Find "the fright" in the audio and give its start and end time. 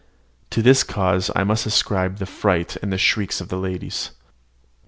2.17-2.75